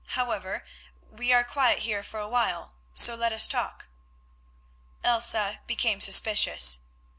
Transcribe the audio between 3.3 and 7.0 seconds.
us talk." Elsa became suspicious.